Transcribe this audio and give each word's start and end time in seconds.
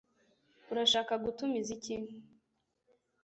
urashaka 0.71 1.13
gutumiza 1.23 1.69
iki 1.77 1.95